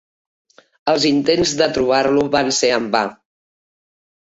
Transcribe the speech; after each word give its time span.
Els 0.93 1.05
intents 1.11 1.55
de 1.61 1.69
trobar-lo 1.77 2.27
van 2.39 2.53
ser 2.65 2.75
en 2.83 2.93
va. 3.01 3.07